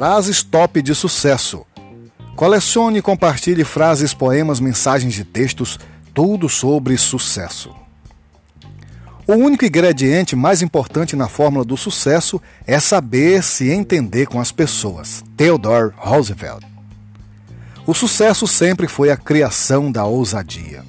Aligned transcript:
Frases 0.00 0.42
top 0.42 0.80
de 0.80 0.94
sucesso. 0.94 1.66
Colecione 2.34 3.00
e 3.00 3.02
compartilhe 3.02 3.64
frases, 3.64 4.14
poemas, 4.14 4.58
mensagens 4.58 5.12
de 5.12 5.24
textos, 5.24 5.78
tudo 6.14 6.48
sobre 6.48 6.96
sucesso. 6.96 7.70
O 9.26 9.34
único 9.34 9.66
ingrediente 9.66 10.34
mais 10.34 10.62
importante 10.62 11.14
na 11.14 11.28
fórmula 11.28 11.66
do 11.66 11.76
sucesso 11.76 12.40
é 12.66 12.80
saber 12.80 13.42
se 13.42 13.68
entender 13.68 14.24
com 14.24 14.40
as 14.40 14.50
pessoas. 14.50 15.22
Theodore 15.36 15.92
Roosevelt. 15.98 16.64
O 17.86 17.92
sucesso 17.92 18.46
sempre 18.46 18.88
foi 18.88 19.10
a 19.10 19.18
criação 19.18 19.92
da 19.92 20.06
ousadia. 20.06 20.82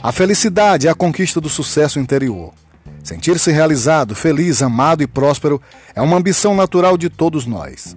A 0.00 0.12
felicidade 0.12 0.86
é 0.86 0.90
a 0.92 0.94
conquista 0.94 1.40
do 1.40 1.48
sucesso 1.48 1.98
interior. 1.98 2.54
Sentir-se 3.06 3.52
realizado, 3.52 4.16
feliz, 4.16 4.60
amado 4.62 5.00
e 5.00 5.06
próspero 5.06 5.62
é 5.94 6.02
uma 6.02 6.16
ambição 6.16 6.56
natural 6.56 6.98
de 6.98 7.08
todos 7.08 7.46
nós. 7.46 7.96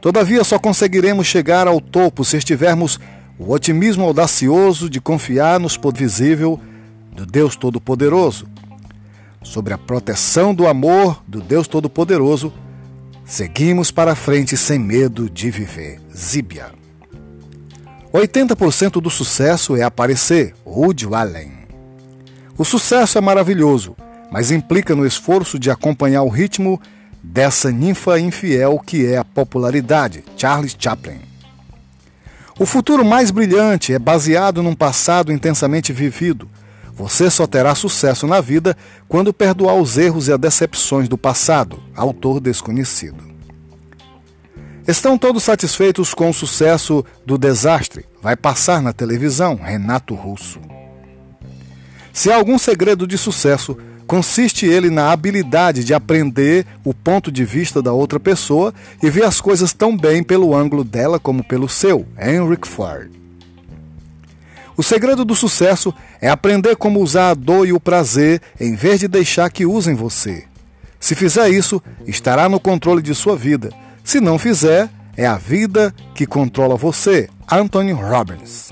Todavia, 0.00 0.42
só 0.42 0.58
conseguiremos 0.58 1.26
chegar 1.26 1.68
ao 1.68 1.82
topo 1.82 2.24
se 2.24 2.38
estivermos 2.38 2.98
o 3.38 3.52
otimismo 3.52 4.04
audacioso 4.04 4.88
de 4.88 5.02
confiar 5.02 5.60
no 5.60 5.68
poder 5.78 5.98
visível 5.98 6.58
do 7.12 7.26
Deus 7.26 7.56
Todo-Poderoso. 7.56 8.48
Sobre 9.42 9.74
a 9.74 9.76
proteção 9.76 10.54
do 10.54 10.66
amor 10.66 11.22
do 11.28 11.42
Deus 11.42 11.68
Todo-Poderoso, 11.68 12.50
seguimos 13.26 13.90
para 13.90 14.14
frente 14.14 14.56
sem 14.56 14.78
medo 14.78 15.28
de 15.28 15.50
viver. 15.50 16.00
Zíbia. 16.10 16.70
80% 18.14 18.92
do 18.92 19.10
sucesso 19.10 19.76
é 19.76 19.82
aparecer. 19.82 20.54
Woody 20.64 21.06
Allen. 21.12 21.52
O 22.56 22.64
sucesso 22.64 23.18
é 23.18 23.20
maravilhoso, 23.20 23.94
mas 24.30 24.50
implica 24.50 24.94
no 24.94 25.06
esforço 25.06 25.58
de 25.58 25.70
acompanhar 25.70 26.22
o 26.22 26.28
ritmo 26.28 26.80
dessa 27.22 27.70
ninfa 27.70 28.18
infiel 28.18 28.78
que 28.78 29.06
é 29.06 29.16
a 29.16 29.24
popularidade. 29.24 30.24
Charles 30.36 30.76
Chaplin. 30.78 31.20
O 32.58 32.66
futuro 32.66 33.04
mais 33.04 33.30
brilhante 33.30 33.92
é 33.92 33.98
baseado 33.98 34.62
num 34.62 34.74
passado 34.74 35.32
intensamente 35.32 35.92
vivido. 35.92 36.48
Você 36.92 37.30
só 37.30 37.46
terá 37.46 37.74
sucesso 37.76 38.26
na 38.26 38.40
vida 38.40 38.76
quando 39.06 39.32
perdoar 39.32 39.76
os 39.76 39.96
erros 39.96 40.26
e 40.26 40.32
as 40.32 40.38
decepções 40.38 41.08
do 41.08 41.16
passado. 41.16 41.80
Autor 41.94 42.40
desconhecido. 42.40 43.22
Estão 44.88 45.16
todos 45.16 45.44
satisfeitos 45.44 46.12
com 46.12 46.30
o 46.30 46.34
sucesso 46.34 47.04
do 47.24 47.38
desastre? 47.38 48.06
Vai 48.20 48.34
passar 48.34 48.82
na 48.82 48.92
televisão. 48.92 49.54
Renato 49.54 50.14
Russo. 50.14 50.58
Se 52.12 52.32
há 52.32 52.36
algum 52.36 52.58
segredo 52.58 53.06
de 53.06 53.16
sucesso, 53.16 53.76
consiste 54.08 54.64
ele 54.64 54.88
na 54.88 55.12
habilidade 55.12 55.84
de 55.84 55.92
aprender 55.92 56.66
o 56.82 56.94
ponto 56.94 57.30
de 57.30 57.44
vista 57.44 57.82
da 57.82 57.92
outra 57.92 58.18
pessoa 58.18 58.72
e 59.02 59.10
ver 59.10 59.24
as 59.24 59.38
coisas 59.38 59.74
tão 59.74 59.94
bem 59.94 60.22
pelo 60.22 60.56
ângulo 60.56 60.82
dela 60.82 61.20
como 61.20 61.44
pelo 61.44 61.68
seu. 61.68 62.06
Henrik 62.18 62.66
Ford. 62.66 63.10
O 64.74 64.82
segredo 64.82 65.26
do 65.26 65.34
sucesso 65.34 65.92
é 66.22 66.28
aprender 66.28 66.74
como 66.76 67.02
usar 67.02 67.30
a 67.30 67.34
dor 67.34 67.68
e 67.68 67.72
o 67.74 67.78
prazer 67.78 68.40
em 68.58 68.74
vez 68.74 69.00
de 69.00 69.08
deixar 69.08 69.50
que 69.50 69.66
usem 69.66 69.94
você. 69.94 70.44
Se 70.98 71.14
fizer 71.14 71.50
isso, 71.50 71.82
estará 72.06 72.48
no 72.48 72.58
controle 72.58 73.02
de 73.02 73.14
sua 73.14 73.36
vida. 73.36 73.70
Se 74.02 74.20
não 74.20 74.38
fizer, 74.38 74.88
é 75.18 75.26
a 75.26 75.36
vida 75.36 75.94
que 76.14 76.26
controla 76.26 76.76
você. 76.76 77.28
Anthony 77.50 77.92
Robbins. 77.92 78.70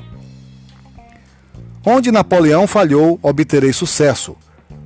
Onde 1.84 2.11
Napoleão 2.11 2.67
falhou, 2.67 3.19
obterei 3.23 3.73
sucesso. 3.73 4.34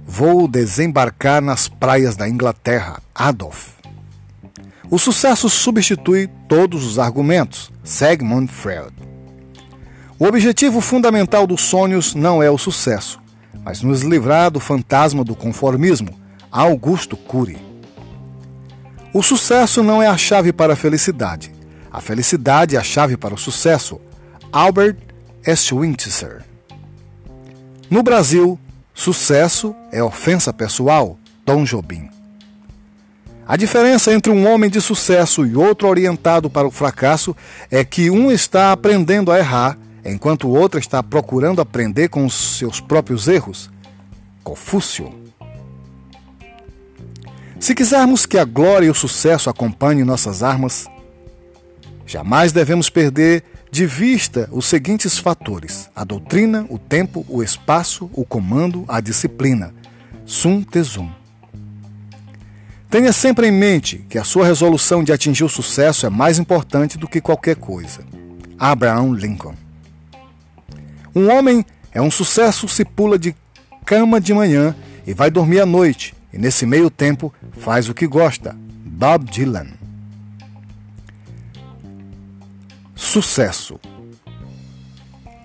Vou 0.07 0.49
desembarcar 0.49 1.41
nas 1.41 1.69
praias 1.69 2.17
da 2.17 2.29
Inglaterra. 2.29 3.03
Adolf. 3.15 3.75
O 4.91 4.99
sucesso 4.99 5.49
substitui 5.49 6.29
todos 6.49 6.85
os 6.85 6.99
argumentos. 6.99 7.71
Sigmund 7.85 8.51
Freud. 8.51 8.93
O 10.19 10.27
objetivo 10.27 10.81
fundamental 10.81 11.47
dos 11.47 11.63
sonhos 11.63 12.15
não 12.15 12.43
é 12.43 12.51
o 12.51 12.59
sucesso, 12.59 13.21
mas 13.65 13.83
nos 13.83 14.03
livrar 14.03 14.51
do 14.51 14.61
fantasma 14.61 15.25
do 15.25 15.35
conformismo. 15.35 16.19
Augusto 16.51 17.17
Cury. 17.17 17.59
O 19.15 19.23
sucesso 19.23 19.83
não 19.83 20.03
é 20.03 20.09
a 20.09 20.17
chave 20.17 20.53
para 20.53 20.75
a 20.75 20.77
felicidade. 20.77 21.53
A 21.91 22.01
felicidade 22.01 22.77
é 22.77 22.79
a 22.79 22.83
chave 22.83 23.17
para 23.17 23.35
o 23.35 23.39
sucesso. 23.39 24.01
Albert 24.53 24.97
Schweitzer. 25.57 26.45
No 27.89 28.03
Brasil, 28.03 28.59
Sucesso 28.95 29.75
é 29.91 30.03
ofensa 30.03 30.53
pessoal, 30.53 31.19
Tom 31.45 31.65
Jobim. 31.65 32.11
A 33.47 33.57
diferença 33.57 34.13
entre 34.13 34.31
um 34.31 34.47
homem 34.47 34.71
de 34.71 34.81
sucesso 34.81 35.45
e 35.45 35.57
outro 35.57 35.89
orientado 35.89 36.49
para 36.49 36.69
o 36.69 36.71
fracasso 36.71 37.35
é 37.71 37.85
que 37.85 38.11
um 38.11 38.31
está 38.31 38.71
aprendendo 38.71 39.33
a 39.33 39.39
errar, 39.39 39.77
enquanto 40.05 40.47
o 40.47 40.53
outro 40.53 40.79
está 40.79 41.03
procurando 41.03 41.61
aprender 41.61 42.09
com 42.09 42.25
os 42.25 42.59
seus 42.59 42.81
próprios 42.81 43.27
erros. 43.27 43.69
Confúcio. 44.45 45.13
Se 47.59 47.75
quisermos 47.75 48.25
que 48.25 48.39
a 48.39 48.45
glória 48.45 48.87
e 48.87 48.91
o 48.91 48.95
sucesso 48.95 49.51
acompanhem 49.51 50.05
nossas 50.05 50.43
armas, 50.43 50.87
jamais 52.07 52.53
devemos 52.53 52.89
perder 52.89 53.45
de 53.71 53.87
vista 53.87 54.49
os 54.53 54.67
seguintes 54.67 55.19
fatores: 55.19 55.89
a 55.95 56.05
doutrina, 56.05 56.67
o 56.69 56.79
tempo, 56.79 57.25
o 57.29 57.43
espaço, 57.43 58.11
o 58.13 58.25
comando, 58.25 58.85
a 58.89 59.01
disciplina. 59.01 59.73
Sun 60.27 60.63
Tzu. 60.63 61.09
Tenha 62.89 63.13
sempre 63.13 63.47
em 63.47 63.53
mente 63.53 64.05
que 64.09 64.19
a 64.19 64.25
sua 64.25 64.45
resolução 64.45 65.05
de 65.05 65.13
atingir 65.13 65.45
o 65.45 65.49
sucesso 65.49 66.07
é 66.07 66.11
mais 66.11 66.39
importante 66.39 66.99
do 66.99 67.09
que 67.09 67.21
qualquer 67.21 67.57
coisa. 67.57 68.05
Abraham 68.59 69.13
Lincoln. 69.13 69.55
Um 71.15 71.31
homem 71.31 71.65
é 71.93 72.03
um 72.03 72.11
sucesso 72.11 72.69
se 72.69 72.85
pula 72.85 73.19
de 73.19 73.35
cama 73.85 74.21
de 74.21 74.35
manhã 74.35 74.75
e 75.07 75.15
vai 75.15 75.31
dormir 75.31 75.61
à 75.61 75.67
noite, 75.67 76.15
e 76.33 76.39
nesse 76.39 76.67
meio 76.67 76.91
tempo 76.91 77.33
faz 77.59 77.89
o 77.89 77.95
que 77.95 78.07
gosta. 78.07 78.57
Bob 78.85 79.25
Dylan. 79.31 79.80
Sucesso. 83.11 83.81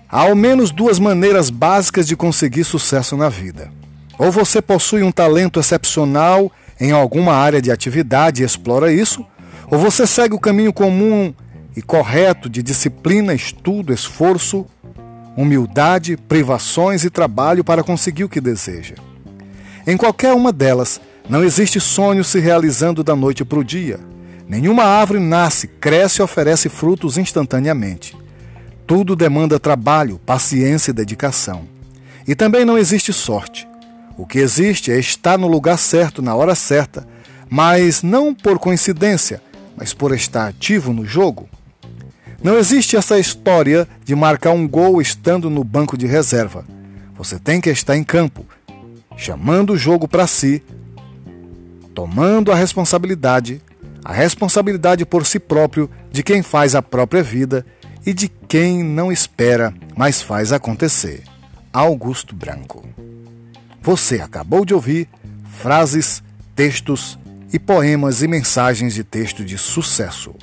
Há 0.08 0.20
ao 0.20 0.36
menos 0.36 0.70
duas 0.70 1.00
maneiras 1.00 1.50
básicas 1.50 2.06
de 2.06 2.14
conseguir 2.14 2.62
sucesso 2.62 3.16
na 3.16 3.28
vida. 3.28 3.72
Ou 4.16 4.30
você 4.30 4.62
possui 4.62 5.02
um 5.02 5.10
talento 5.10 5.58
excepcional 5.58 6.52
em 6.78 6.92
alguma 6.92 7.32
área 7.32 7.60
de 7.60 7.72
atividade 7.72 8.40
e 8.40 8.46
explora 8.46 8.92
isso, 8.92 9.26
ou 9.68 9.80
você 9.80 10.06
segue 10.06 10.32
o 10.32 10.38
caminho 10.38 10.72
comum 10.72 11.34
e 11.76 11.82
correto 11.82 12.48
de 12.48 12.62
disciplina, 12.62 13.34
estudo, 13.34 13.92
esforço, 13.92 14.64
humildade, 15.36 16.16
privações 16.16 17.02
e 17.02 17.10
trabalho 17.10 17.64
para 17.64 17.82
conseguir 17.82 18.22
o 18.22 18.28
que 18.28 18.40
deseja. 18.40 18.94
Em 19.84 19.96
qualquer 19.96 20.34
uma 20.34 20.52
delas, 20.52 21.00
não 21.28 21.42
existe 21.42 21.80
sonho 21.80 22.22
se 22.22 22.38
realizando 22.38 23.02
da 23.02 23.16
noite 23.16 23.44
para 23.44 23.58
o 23.58 23.64
dia. 23.64 23.98
Nenhuma 24.48 24.84
árvore 24.84 25.18
nasce, 25.18 25.66
cresce 25.66 26.20
e 26.20 26.22
oferece 26.22 26.68
frutos 26.68 27.18
instantaneamente. 27.18 28.16
Tudo 28.86 29.16
demanda 29.16 29.58
trabalho, 29.58 30.20
paciência 30.24 30.92
e 30.92 30.94
dedicação. 30.94 31.64
E 32.26 32.34
também 32.34 32.64
não 32.64 32.78
existe 32.78 33.12
sorte. 33.12 33.66
O 34.16 34.24
que 34.24 34.38
existe 34.38 34.92
é 34.92 34.98
estar 34.98 35.36
no 35.36 35.48
lugar 35.48 35.76
certo 35.76 36.22
na 36.22 36.34
hora 36.34 36.54
certa, 36.54 37.06
mas 37.50 38.02
não 38.02 38.32
por 38.32 38.58
coincidência, 38.58 39.42
mas 39.76 39.92
por 39.92 40.14
estar 40.14 40.46
ativo 40.46 40.92
no 40.92 41.04
jogo. 41.04 41.48
Não 42.42 42.56
existe 42.56 42.96
essa 42.96 43.18
história 43.18 43.88
de 44.04 44.14
marcar 44.14 44.52
um 44.52 44.68
gol 44.68 45.02
estando 45.02 45.50
no 45.50 45.64
banco 45.64 45.98
de 45.98 46.06
reserva. 46.06 46.64
Você 47.16 47.38
tem 47.38 47.60
que 47.60 47.70
estar 47.70 47.96
em 47.96 48.04
campo, 48.04 48.46
chamando 49.16 49.72
o 49.72 49.78
jogo 49.78 50.06
para 50.06 50.26
si, 50.26 50.62
tomando 51.94 52.52
a 52.52 52.54
responsabilidade 52.54 53.60
a 54.06 54.12
responsabilidade 54.12 55.04
por 55.04 55.26
si 55.26 55.40
próprio 55.40 55.90
de 56.12 56.22
quem 56.22 56.40
faz 56.40 56.76
a 56.76 56.80
própria 56.80 57.24
vida 57.24 57.66
e 58.06 58.14
de 58.14 58.28
quem 58.28 58.84
não 58.84 59.10
espera, 59.10 59.74
mas 59.96 60.22
faz 60.22 60.52
acontecer. 60.52 61.24
Augusto 61.72 62.32
Branco. 62.32 62.88
Você 63.82 64.20
acabou 64.20 64.64
de 64.64 64.72
ouvir 64.72 65.08
frases, 65.58 66.22
textos 66.54 67.18
e 67.52 67.58
poemas 67.58 68.22
e 68.22 68.28
mensagens 68.28 68.94
de 68.94 69.02
texto 69.02 69.44
de 69.44 69.58
sucesso. 69.58 70.36